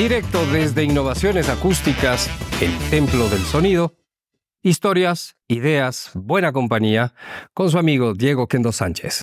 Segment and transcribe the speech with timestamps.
[0.00, 2.30] Directo desde Innovaciones Acústicas,
[2.62, 3.98] el Templo del Sonido.
[4.62, 7.12] Historias, ideas, buena compañía
[7.52, 9.20] con su amigo Diego Kendo Sánchez.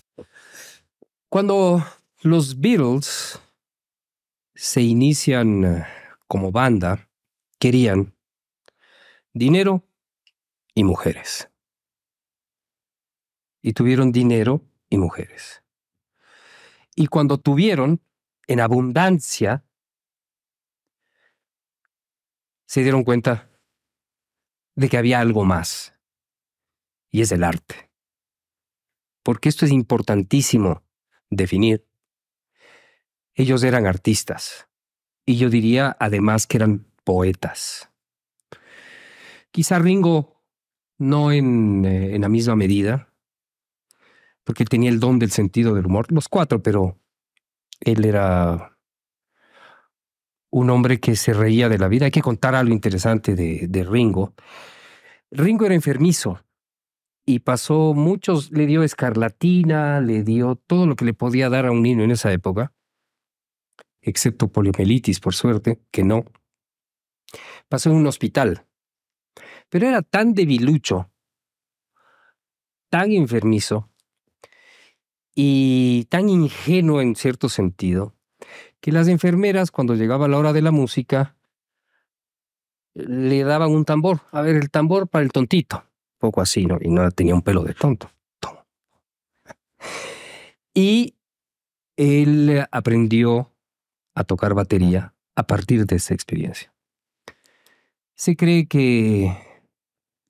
[1.28, 1.84] Cuando
[2.22, 3.40] los Beatles
[4.54, 5.86] se inician eh,
[6.28, 7.08] como banda,
[7.58, 8.14] querían
[9.32, 9.82] dinero
[10.76, 11.50] y mujeres.
[13.62, 15.60] Y tuvieron dinero y mujeres.
[16.94, 18.00] Y cuando tuvieron
[18.46, 19.64] en abundancia,
[22.68, 23.50] se dieron cuenta
[24.76, 25.94] de que había algo más,
[27.10, 27.90] y es el arte.
[29.22, 30.84] Porque esto es importantísimo
[31.30, 31.88] definir.
[33.34, 34.68] Ellos eran artistas,
[35.24, 37.90] y yo diría además que eran poetas.
[39.50, 40.44] Quizá Ringo
[40.98, 43.14] no en, eh, la misma medida,
[44.44, 47.00] porque él tenía el don del sentido del humor, los cuatro, pero
[47.80, 48.77] él era
[50.50, 52.06] un hombre que se reía de la vida.
[52.06, 54.34] Hay que contar algo interesante de, Ringo.
[55.30, 56.40] Ringo era enfermizo
[57.26, 61.70] y pasó muchos, le dio escarlatina, le dio todo lo que le podía dar a
[61.70, 62.72] un niño en esa época,
[64.00, 66.24] excepto poliomielitis, por suerte, que no.
[67.68, 68.66] Pasó en un hospital.
[69.68, 71.10] Pero era tan debilucho,
[72.88, 73.90] tan enfermizo,
[75.40, 78.16] y tan ingenuo en cierto sentido,
[78.80, 81.36] que las enfermeras cuando llegaba la hora de la música
[82.94, 85.84] le daban un tambor, a ver, el tambor para el tontito,
[86.18, 86.78] poco así, ¿no?
[86.80, 88.10] Y no tenía un pelo de tonto.
[90.74, 91.14] Y
[91.96, 93.52] él aprendió
[94.14, 96.72] a tocar batería a partir de esa experiencia.
[98.14, 99.36] Se cree que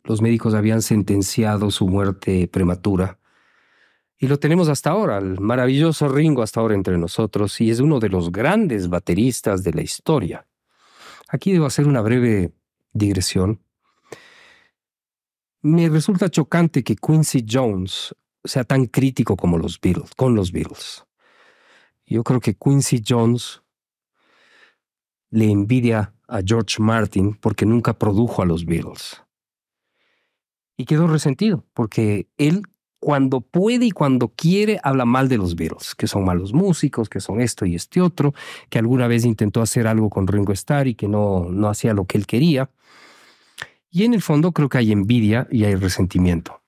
[0.04, 3.17] los médicos habían sentenciado su muerte prematura
[4.18, 8.00] y lo tenemos hasta ahora, el maravilloso Ringo hasta ahora entre nosotros, y es uno
[8.00, 10.46] de los grandes bateristas de la historia.
[11.28, 12.52] Aquí debo hacer una breve
[12.92, 13.60] digresión.
[15.62, 18.14] Me resulta chocante que Quincy Jones
[18.44, 21.04] sea tan crítico como los Beatles, con los Beatles.
[22.06, 23.62] Yo creo que Quincy Jones
[25.30, 29.22] le envidia a George Martin porque nunca produjo a los Beatles.
[30.76, 32.62] Y quedó resentido porque él
[33.00, 37.20] cuando puede y cuando quiere habla mal de los Beatles, que son malos músicos, que
[37.20, 38.34] son esto y este otro,
[38.70, 42.06] que alguna vez intentó hacer algo con Ringo Starr y que no, no hacía lo
[42.06, 42.70] que él quería.
[43.90, 46.62] Y en el fondo creo que hay envidia y hay resentimiento.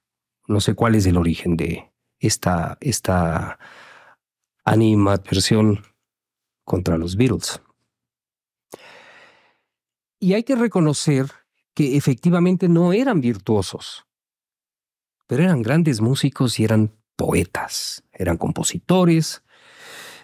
[0.46, 3.58] No sé cuál es el origen de esta, esta
[4.64, 5.82] animadversión
[6.64, 7.60] contra los Beatles.
[10.20, 11.26] Y hay que reconocer
[11.74, 14.06] que efectivamente no eran virtuosos
[15.30, 19.44] pero eran grandes músicos y eran poetas, eran compositores.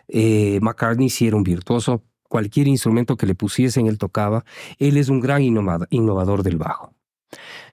[0.09, 4.45] Eh, McCartney sí era un virtuoso, cualquier instrumento que le pusiesen él tocaba.
[4.81, 6.93] Él es un gran innovador del bajo.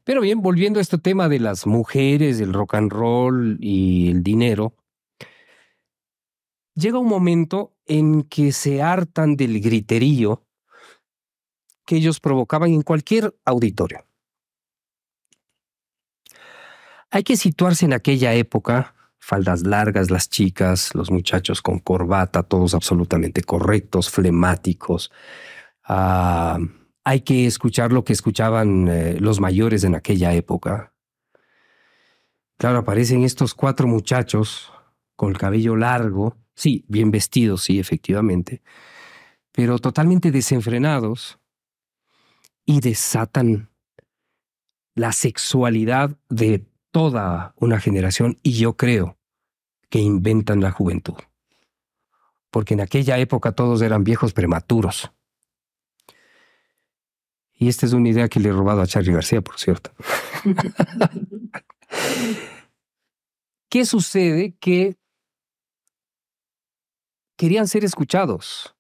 [0.04, 4.22] Pero bien, volviendo a este tema de las mujeres, el rock and roll y el
[4.22, 4.76] dinero,
[6.76, 10.46] llega un momento en que se hartan del griterío
[11.84, 14.06] que ellos provocaban en cualquier auditorio.
[17.16, 22.74] Hay que situarse en aquella época, faldas largas las chicas, los muchachos con corbata, todos
[22.74, 25.12] absolutamente correctos, flemáticos.
[25.84, 26.58] Ah,
[27.04, 30.92] hay que escuchar lo que escuchaban eh, los mayores en aquella época.
[32.58, 34.74] Claro, aparecen estos cuatro muchachos
[35.16, 38.64] con el cabello largo, sí, bien vestidos, sí, efectivamente,
[39.52, 41.38] pero totalmente desenfrenados
[42.66, 43.70] y desatan
[44.96, 49.18] la sexualidad de toda una generación y yo creo
[49.90, 51.16] que inventan la juventud.
[52.52, 55.12] Porque en aquella época todos eran viejos prematuros.
[57.52, 59.92] Y esta es una idea que le he robado a Charlie García, por cierto.
[63.70, 64.56] ¿Qué sucede?
[64.60, 64.96] Que
[67.36, 68.76] querían ser escuchados.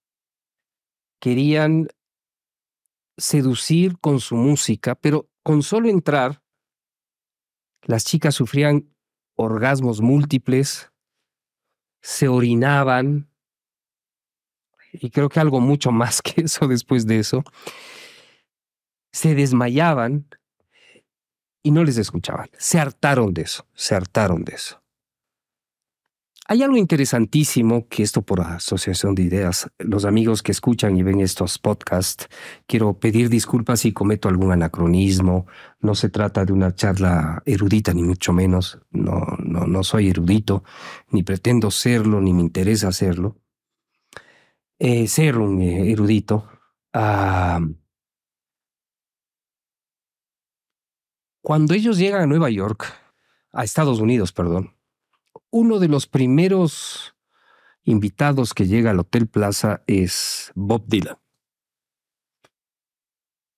[1.20, 1.88] Querían
[3.18, 6.43] seducir con su música, pero con solo entrar
[7.86, 8.90] las chicas sufrían
[9.36, 10.92] orgasmos múltiples,
[12.02, 13.30] se orinaban,
[14.92, 17.44] y creo que algo mucho más que eso después de eso,
[19.12, 20.28] se desmayaban
[21.64, 22.50] y no les escuchaban.
[22.58, 24.83] Se hartaron de eso, se hartaron de eso.
[26.54, 31.20] Hay algo interesantísimo que esto por asociación de ideas, los amigos que escuchan y ven
[31.20, 32.28] estos podcasts,
[32.68, 35.48] quiero pedir disculpas si cometo algún anacronismo.
[35.80, 38.78] No se trata de una charla erudita, ni mucho menos.
[38.92, 40.64] No, no, no soy erudito,
[41.10, 43.42] ni pretendo serlo, ni me interesa serlo.
[44.78, 46.50] Eh, ser un eh, erudito.
[51.42, 52.86] cuando ellos llegan a Nueva York,
[53.52, 54.76] a Estados Unidos, perdón,
[55.54, 57.16] uno de los primeros
[57.84, 61.18] invitados que llega al Hotel Plaza es Bob Dylan.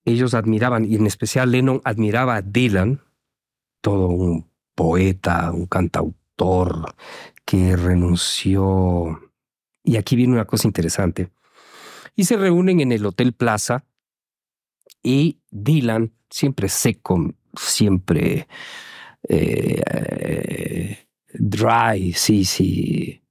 [0.03, 3.01] Ellos admiraban, y en especial Lennon admiraba a Dylan,
[3.79, 4.45] todo un
[4.75, 6.93] poeta, un cantautor
[7.45, 9.31] que renunció.
[9.81, 11.31] Y aquí viene una cosa interesante.
[12.13, 13.85] Y se reúnen en el Hotel Plaza
[15.01, 18.49] y Dylan, siempre seco, siempre
[19.29, 21.04] eh,
[21.49, 23.21] dry, sí, sí,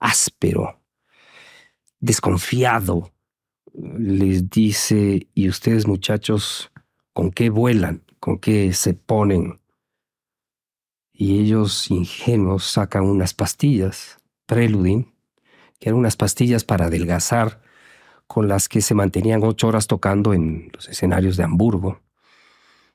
[0.00, 0.80] áspero,
[2.00, 3.12] desconfiado,
[3.72, 6.70] les dice, ¿y ustedes muchachos
[7.12, 8.02] con qué vuelan?
[8.18, 9.60] ¿Con qué se ponen?
[11.12, 15.14] Y ellos ingenuos sacan unas pastillas, Preludin,
[15.78, 17.62] que eran unas pastillas para adelgazar,
[18.26, 22.00] con las que se mantenían ocho horas tocando en los escenarios de Hamburgo.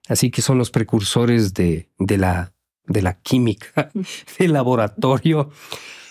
[0.07, 2.51] Así que son los precursores de, de, la,
[2.89, 3.91] de la química,
[4.39, 5.49] del laboratorio,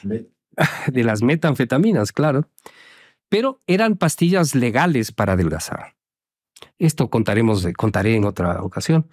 [0.03, 2.49] de las metanfetaminas, claro.
[3.29, 5.97] Pero eran pastillas legales para adelgazar.
[6.79, 9.11] Esto contaremos, contaré en otra ocasión.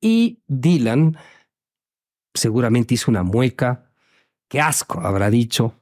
[0.00, 1.18] Y Dylan
[2.32, 3.90] seguramente hizo una mueca.
[4.48, 5.74] Qué asco, habrá dicho.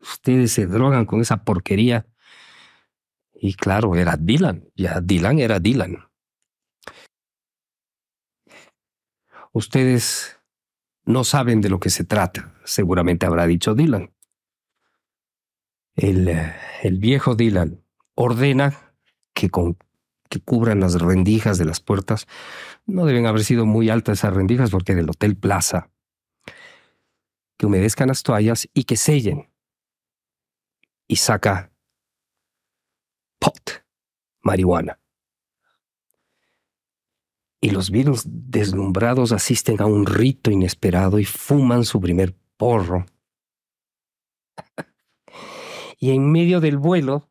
[0.00, 2.06] Ustedes se drogan con esa porquería.
[3.34, 4.68] Y claro, era Dylan.
[4.76, 6.05] Ya Dylan era Dylan.
[9.56, 10.38] Ustedes
[11.06, 14.12] no saben de lo que se trata, seguramente habrá dicho Dylan.
[15.94, 16.28] El,
[16.82, 17.82] el viejo Dylan
[18.14, 18.92] ordena
[19.32, 19.78] que, con,
[20.28, 22.26] que cubran las rendijas de las puertas.
[22.84, 25.88] No deben haber sido muy altas esas rendijas porque del Hotel Plaza.
[27.56, 29.48] Que humedezcan las toallas y que sellen.
[31.08, 31.72] Y saca
[33.38, 33.86] pot,
[34.42, 35.00] marihuana
[37.66, 43.06] y los Beatles deslumbrados asisten a un rito inesperado y fuman su primer porro.
[45.98, 47.28] y en medio del vuelo,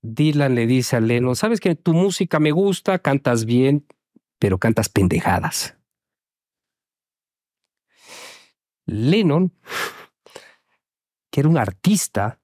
[0.00, 3.84] Dylan le dice a Lennon, sabes que tu música me gusta, cantas bien,
[4.38, 5.76] pero cantas pendejadas.
[8.86, 9.52] Lennon,
[11.32, 12.40] que era un artista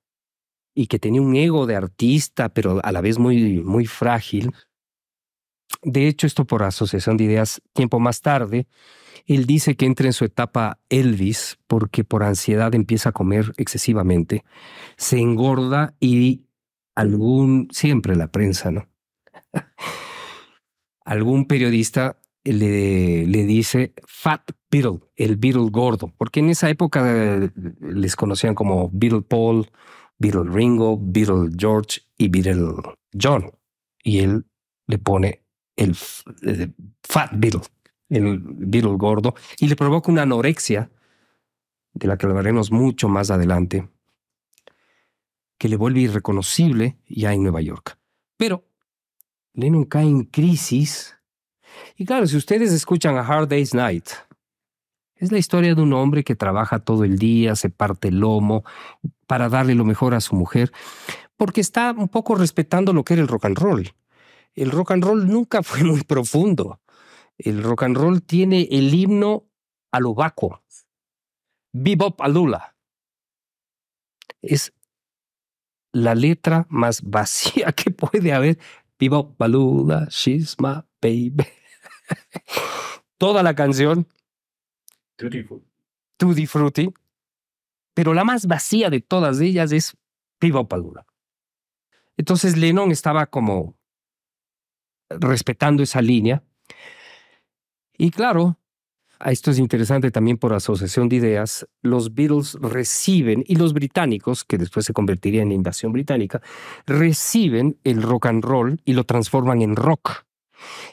[0.74, 4.52] y que tenía un ego de artista, pero a la vez muy, muy frágil,
[5.82, 8.66] de hecho, esto por asociación de ideas, tiempo más tarde,
[9.26, 14.44] él dice que entra en su etapa Elvis porque por ansiedad empieza a comer excesivamente,
[14.96, 16.46] se engorda y
[16.94, 18.88] algún, siempre la prensa, ¿no?
[21.04, 27.50] algún periodista le, le, dice Fat Beatle, el Beatle gordo, porque en esa época eh,
[27.80, 29.68] les conocían como Beatle Paul,
[30.18, 32.74] Beatle Ringo, Beatle George y Beatle
[33.20, 33.52] John.
[34.02, 34.46] Y él
[34.86, 35.42] le pone
[35.78, 37.62] el, fat beetle,
[38.08, 40.90] el beetle gordo, y le provoca una anorexia,
[41.94, 43.88] de la que hablaremos mucho más adelante,
[45.56, 47.98] que le vuelve irreconocible ya en Nueva York.
[48.36, 48.64] Pero
[49.54, 51.16] Lennon cae en crisis.
[51.96, 54.08] Y claro, si ustedes escuchan a Hard Day's Night,
[55.16, 58.64] es la historia de un hombre que trabaja todo el día, se parte el lomo
[59.26, 60.72] para darle lo mejor a su mujer,
[61.36, 63.92] porque está un poco respetando lo que era el rock and roll
[64.58, 66.80] el rock and roll nunca fue muy profundo.
[67.38, 69.46] El rock and roll tiene el himno
[69.92, 70.62] a lo vacuo.
[71.72, 72.76] Bebop Alula.
[74.42, 74.72] Es
[75.92, 78.58] la letra más vacía que puede haber.
[78.98, 81.46] Bebop Alula, she's my baby.
[83.18, 84.08] Toda la canción.
[85.16, 86.92] Tutti Frutti.
[87.94, 89.96] Pero la más vacía de todas ellas es
[90.40, 91.06] Bebop Alula.
[92.16, 93.77] Entonces Lennon estaba como
[95.10, 96.42] respetando esa línea.
[97.96, 98.58] Y claro,
[99.24, 104.58] esto es interesante también por asociación de ideas, los Beatles reciben, y los británicos, que
[104.58, 106.40] después se convertiría en invasión británica,
[106.86, 110.24] reciben el rock and roll y lo transforman en rock.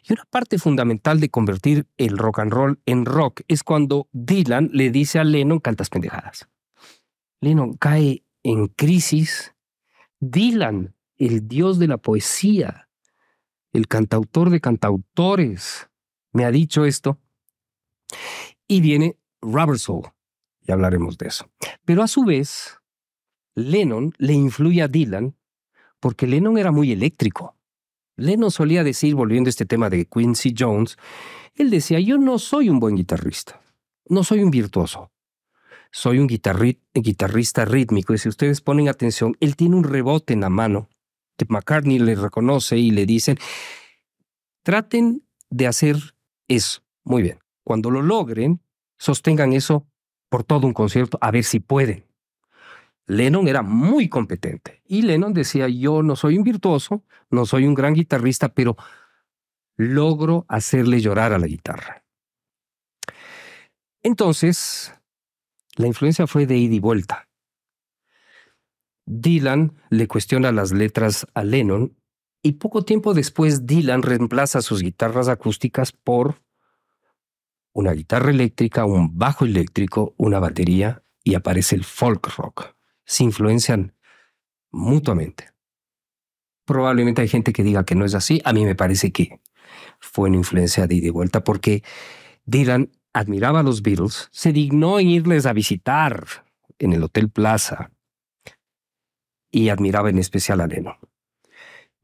[0.08, 4.70] Y una parte fundamental de convertir el rock and roll en rock es cuando Dylan
[4.74, 6.48] le dice a Lennon cantas pendejadas.
[7.42, 9.54] Lennon cae en crisis.
[10.20, 12.85] Dylan, el dios de la poesía,
[13.76, 15.90] el cantautor de cantautores,
[16.32, 17.20] me ha dicho esto.
[18.68, 20.06] Y viene Rubber Soul,
[20.66, 21.50] y hablaremos de eso.
[21.84, 22.80] Pero a su vez,
[23.54, 25.36] Lennon le influye a Dylan
[26.00, 27.56] porque Lennon era muy eléctrico.
[28.18, 30.98] Lennon solía decir, volviendo a este tema de Quincy Jones,
[31.56, 33.62] él decía, yo no soy un buen guitarrista,
[34.08, 35.12] no soy un virtuoso,
[35.92, 40.50] soy un guitarrista rítmico y si ustedes ponen atención, él tiene un rebote en la
[40.50, 40.90] mano
[41.50, 43.38] McCartney le reconoce y le dicen,
[44.64, 45.98] traten de hacer
[46.48, 46.82] eso.
[47.04, 47.40] Muy bien.
[47.64, 48.62] Cuando lo logren,
[48.98, 49.88] sostengan eso
[50.30, 52.06] por todo un concierto, a ver si pueden.
[53.08, 57.76] Lennon era muy competente y Lennon decía, yo no soy un virtuoso, no soy un
[57.76, 58.76] gran guitarrista, pero
[59.78, 62.04] logro hacerle llorar a la guitarra.
[64.02, 64.94] Entonces,
[65.76, 67.28] la influencia fue de ida y vuelta.
[69.06, 71.96] Dylan le cuestiona las letras a Lennon
[72.42, 76.42] y poco tiempo después Dylan reemplaza sus guitarras acústicas por
[77.74, 82.76] una guitarra eléctrica, un bajo eléctrico, una batería y aparece el folk rock.
[83.04, 83.96] Se influencian
[84.72, 85.52] mutuamente.
[86.66, 88.42] Probablemente hay gente que diga que no es así.
[88.46, 89.40] A mí me parece que
[90.00, 91.84] fue una influencia de ida y vuelta porque
[92.46, 96.26] Dylan admiraba a los Beatles, se dignó en irles a visitar
[96.80, 97.92] en el Hotel Plaza
[99.56, 100.96] y admiraba en especial a Lennon.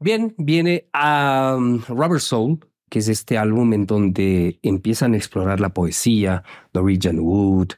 [0.00, 5.60] Bien, viene a um, Robert Soul, que es este álbum en donde empiezan a explorar
[5.60, 7.74] la poesía, Norwegian Wood,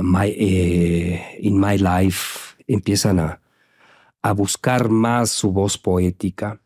[0.00, 3.40] my, eh, In My Life, empiezan a,
[4.22, 6.60] a buscar más su voz poética.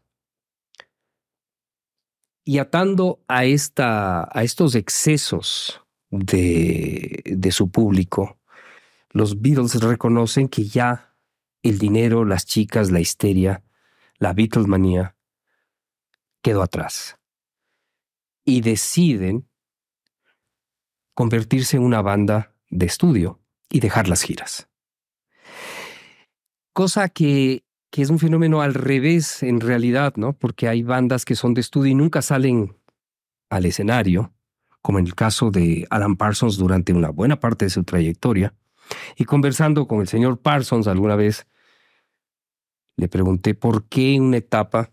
[2.44, 8.36] Y atando a, esta, a estos excesos de, de su público,
[9.12, 11.09] los Beatles reconocen que ya
[11.62, 13.62] el dinero, las chicas, la histeria,
[14.18, 15.16] la Beatlemanía,
[16.42, 17.18] quedó atrás.
[18.44, 19.48] Y deciden
[21.14, 24.68] convertirse en una banda de estudio y dejar las giras.
[26.72, 30.32] Cosa que, que, es un fenómeno al revés en realidad, ¿no?
[30.32, 32.76] Porque hay bandas que son de estudio y nunca salen
[33.50, 34.32] al escenario,
[34.80, 38.54] como en el caso de Alan Parsons durante una buena parte de su trayectoria.
[39.16, 41.46] Y conversando con el señor Parsons alguna vez,
[43.00, 44.90] le pregunté por qué en una etapa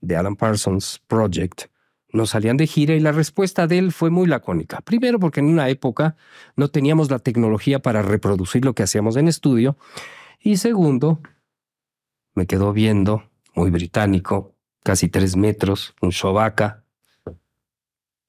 [0.00, 1.64] de Alan Parsons Project
[2.10, 4.80] no salían de gira y la respuesta de él fue muy lacónica.
[4.80, 6.16] Primero porque en una época
[6.56, 9.76] no teníamos la tecnología para reproducir lo que hacíamos en estudio
[10.40, 11.20] y segundo,
[12.34, 13.24] me quedó viendo,
[13.54, 16.84] muy británico, casi tres metros, un shovaca,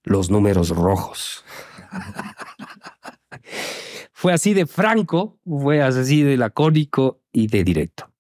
[0.04, 1.46] los números rojos.
[4.12, 8.11] fue así de franco, fue así de lacónico y de directo.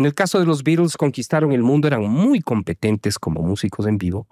[0.00, 3.98] En el caso de los Beatles, conquistaron el mundo, eran muy competentes como músicos en
[3.98, 4.26] vivo,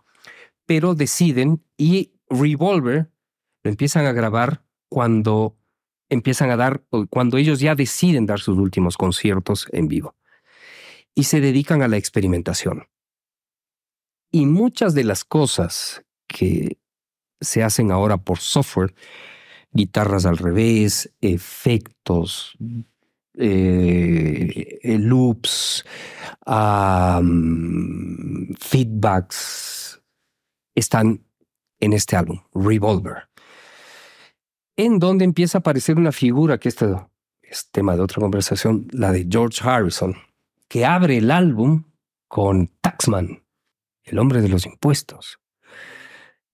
[0.65, 3.11] pero deciden y Revolver
[3.63, 5.59] lo empiezan a grabar cuando
[6.09, 10.17] empiezan a dar, cuando ellos ya deciden dar sus últimos conciertos en vivo
[11.15, 12.87] y se dedican a la experimentación.
[14.33, 16.79] Y muchas de las cosas que
[17.43, 18.95] se hacen ahora por software,
[19.73, 22.57] guitarras al revés, efectos,
[23.39, 25.85] eh, loops,
[28.59, 30.03] feedbacks,
[30.75, 31.25] están
[31.81, 33.29] en este álbum, Revolver,
[34.77, 36.87] en donde empieza a aparecer una figura que este
[37.43, 40.17] es tema de otra conversación, la de George Harrison,
[40.69, 41.85] que abre el álbum
[42.29, 43.43] con Taxman,
[44.05, 45.39] el hombre de los impuestos.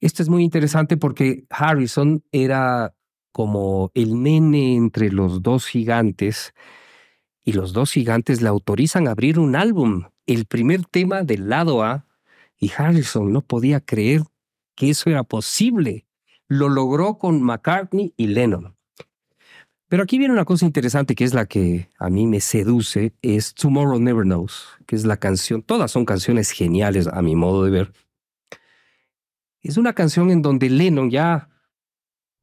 [0.01, 2.95] Esto es muy interesante porque Harrison era
[3.35, 6.55] como el nene entre los dos gigantes,
[7.43, 11.83] y los dos gigantes le autorizan a abrir un álbum, el primer tema del lado
[11.83, 12.07] A,
[12.61, 14.23] y Harrison no podía creer
[14.77, 16.07] que eso era posible.
[16.47, 18.77] Lo logró con McCartney y Lennon.
[19.89, 23.53] Pero aquí viene una cosa interesante que es la que a mí me seduce, es
[23.55, 27.73] Tomorrow Never Knows, que es la canción, todas son canciones geniales a mi modo de
[27.73, 27.93] ver.
[29.61, 31.49] Es una canción en donde Lennon ya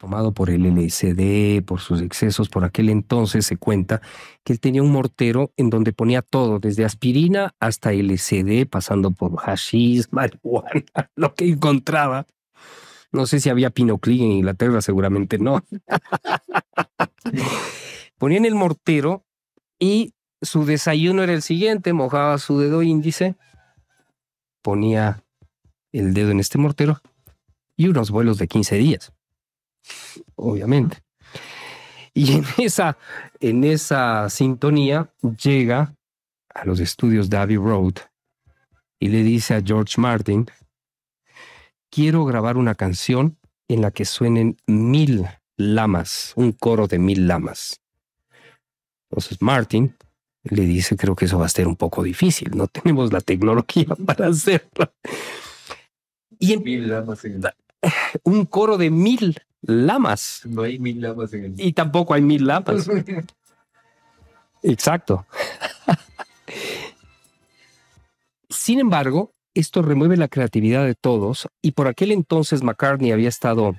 [0.01, 4.01] tomado por el LSD, por sus excesos, por aquel entonces se cuenta
[4.43, 9.37] que él tenía un mortero en donde ponía todo, desde aspirina hasta LSD, pasando por
[9.37, 12.25] hashish, marihuana, lo que encontraba.
[13.11, 15.63] No sé si había pinoclí en Inglaterra, seguramente no.
[18.17, 19.23] ponía en el mortero
[19.77, 23.35] y su desayuno era el siguiente, mojaba su dedo índice,
[24.63, 25.23] ponía
[25.91, 26.99] el dedo en este mortero
[27.77, 29.13] y unos vuelos de 15 días
[30.35, 30.97] obviamente.
[32.13, 32.97] Y en esa,
[33.39, 35.95] en esa sintonía llega
[36.53, 37.93] a los estudios de Abbey Road
[38.99, 40.47] y le dice a George Martin,
[41.89, 45.25] quiero grabar una canción en la que suenen mil
[45.57, 47.81] lamas, un coro de mil lamas.
[49.09, 49.95] Entonces Martin
[50.43, 53.87] le dice, creo que eso va a ser un poco difícil, no tenemos la tecnología
[54.05, 54.93] para hacerlo.
[56.39, 57.23] Y mil lamas
[58.23, 60.41] un coro de mil lamas.
[60.45, 61.53] No hay mil lamas en el...
[61.57, 62.89] Y tampoco hay mil lamas.
[64.63, 65.25] Exacto.
[68.49, 73.75] Sin embargo, esto remueve la creatividad de todos y por aquel entonces McCartney había estado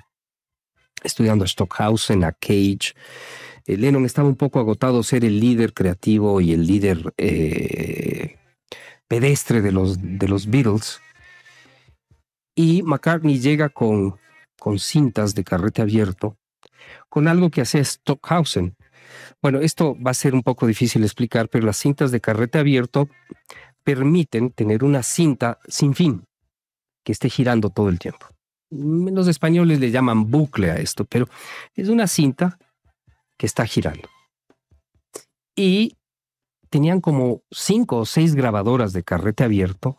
[1.03, 2.93] estudiando a Stockhausen, a Cage.
[3.65, 8.37] Eh, Lennon estaba un poco agotado ser el líder creativo y el líder eh,
[9.07, 10.99] pedestre de los, de los Beatles.
[12.55, 14.15] Y McCartney llega con,
[14.63, 16.37] con cintas de carrete abierto,
[17.09, 18.77] con algo que hacía Stockhausen.
[19.41, 23.09] Bueno, esto va a ser un poco difícil explicar, pero las cintas de carrete abierto
[23.83, 26.23] permiten tener una cinta sin fin,
[27.03, 28.25] que esté girando todo el tiempo.
[28.69, 31.27] Los españoles le llaman bucle a esto, pero
[31.75, 32.57] es una cinta
[33.37, 34.07] que está girando.
[35.57, 35.97] Y
[36.69, 39.97] tenían como cinco o seis grabadoras de carrete abierto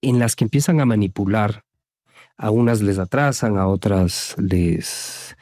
[0.00, 1.64] en las que empiezan a manipular.
[2.36, 5.36] A unas les atrasan, a otras les,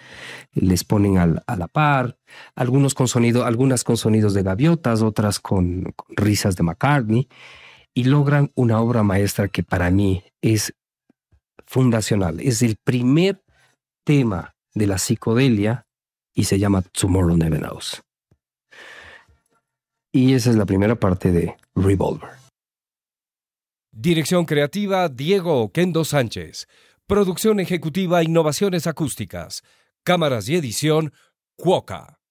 [0.53, 2.19] les ponen a la par,
[2.55, 7.29] algunos con sonido, algunas con sonidos de gaviotas, otras con, con risas de McCartney,
[7.95, 10.75] y logran una obra maestra que para mí es
[11.67, 12.41] fundacional.
[12.41, 13.43] Es el primer
[14.05, 15.87] tema de la psicodelia
[16.35, 18.03] y se llama Tomorrow Never Knows.
[20.13, 22.42] Y esa es la primera parte de Revolver.
[23.95, 26.67] Dirección creativa Diego Oquendo Sánchez.
[27.07, 29.63] Producción ejecutiva Innovaciones Acústicas.
[30.03, 31.13] Cámaras y edición
[31.57, 32.22] Cuoca.